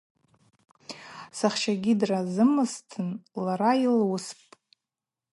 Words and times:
Сахщагьи 1.37 1.93
дразымызтын 1.99 3.09
лара 3.43 3.71
йылуыспӏ. 3.81 4.49